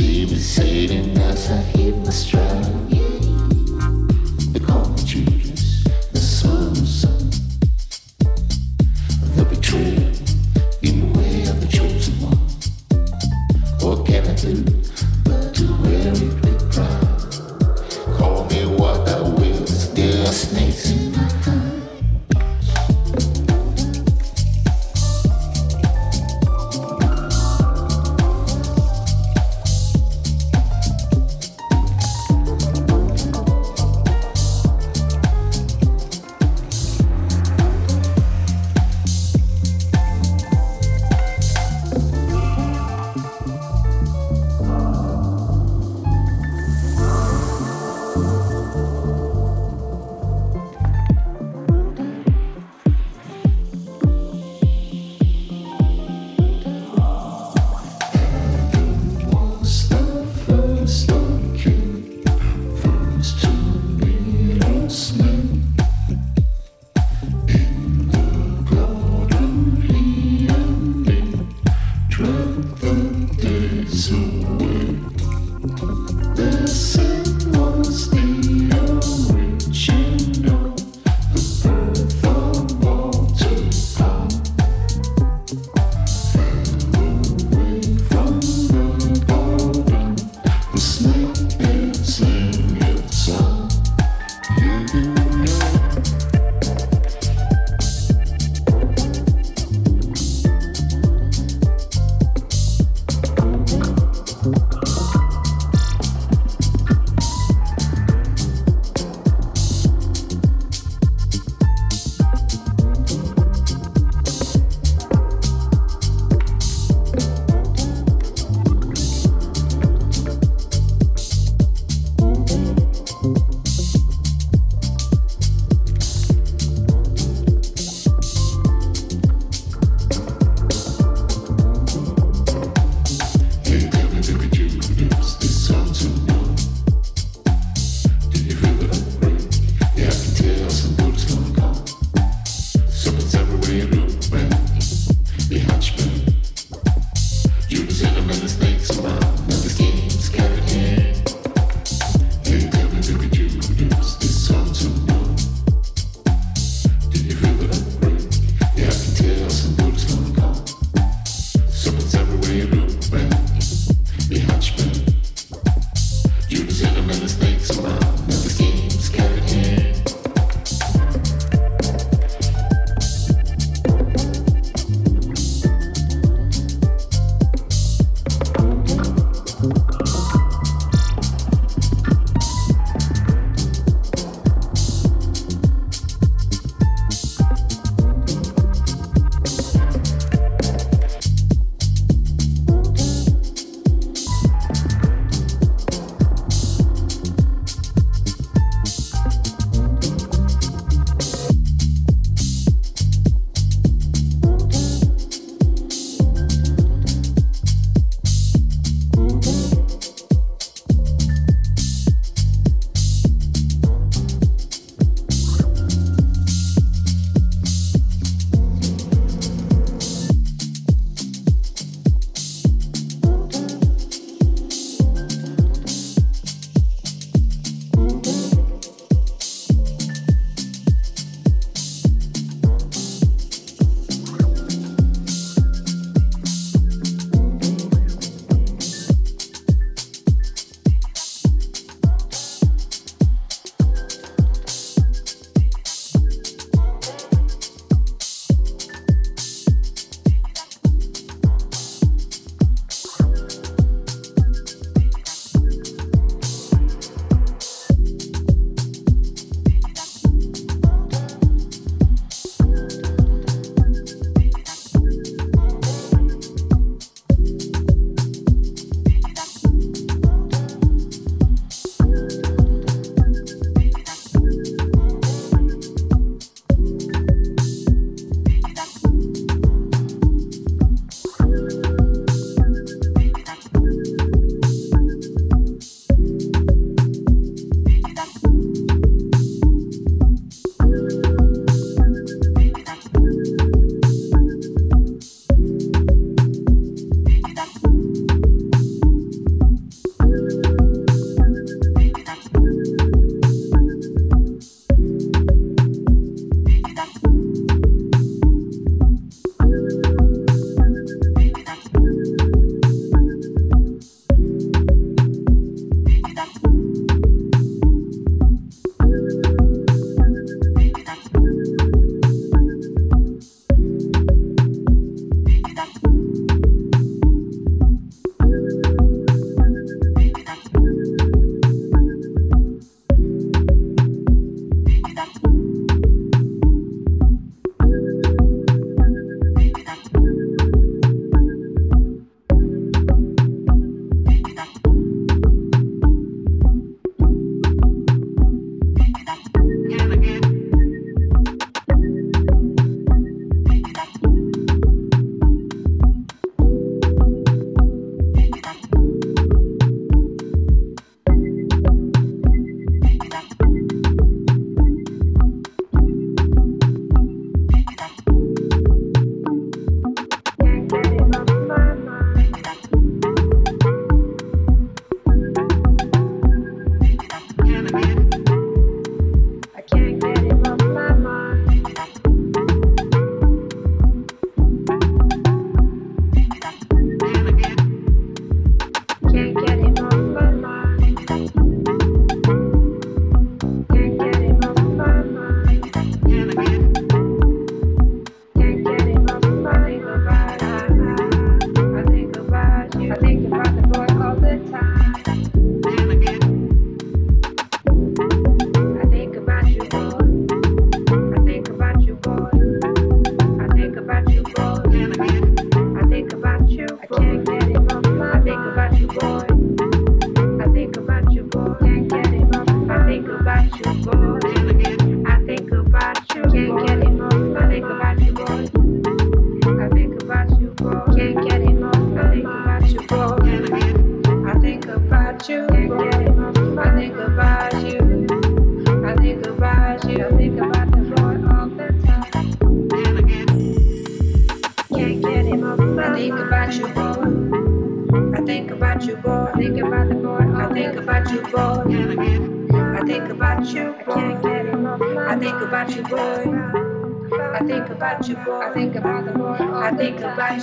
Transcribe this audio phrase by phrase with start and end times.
[0.00, 2.79] see me sailing as I hit my stride.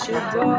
[0.05, 0.56] Thank you.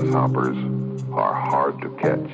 [0.00, 0.56] grasshoppers
[1.12, 2.30] are hard to catch.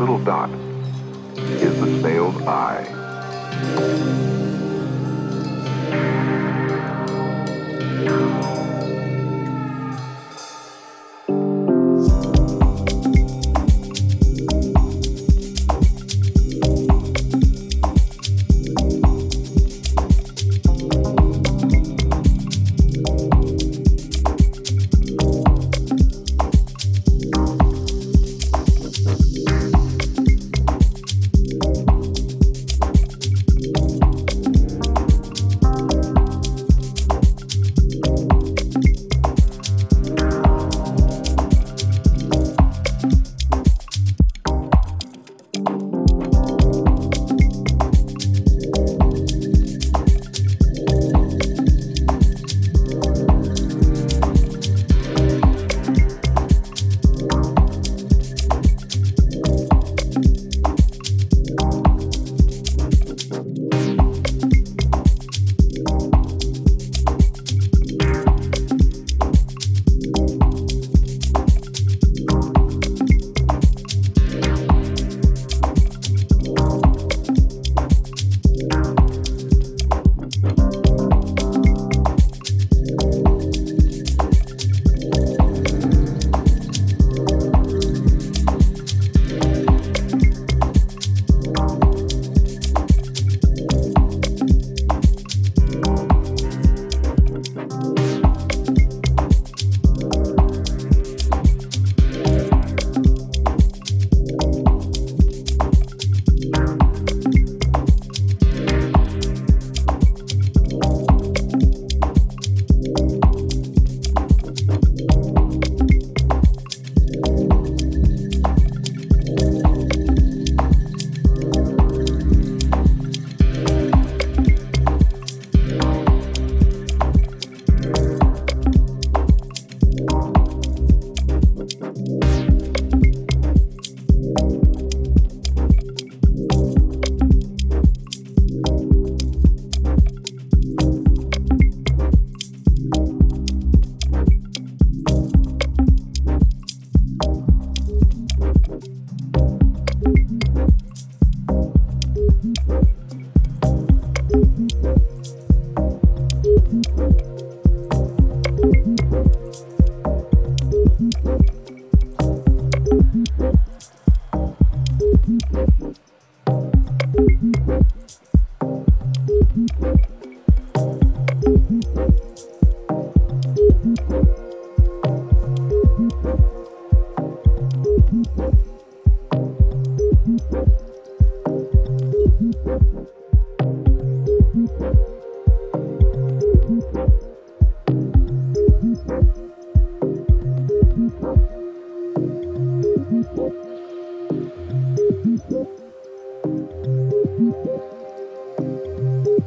[0.00, 0.48] little dot
[1.36, 2.89] is the snail's eye.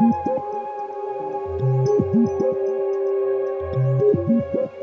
[0.00, 0.14] Thank
[4.54, 4.79] you.